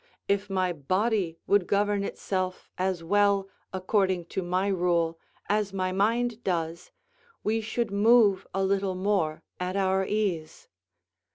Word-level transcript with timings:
If 0.27 0.49
my 0.49 0.73
body 0.73 1.37
would 1.45 1.67
govern 1.67 2.03
itself 2.03 2.71
as 2.75 3.03
well, 3.03 3.47
according 3.71 4.25
to 4.33 4.41
my 4.41 4.65
rule, 4.67 5.19
as 5.47 5.73
my 5.73 5.91
mind 5.91 6.43
does, 6.43 6.91
we 7.43 7.61
should 7.61 7.91
move 7.91 8.47
a 8.51 8.63
little 8.65 8.95
more 8.95 9.43
at 9.59 9.75
our 9.75 10.03
ease. 10.03 10.67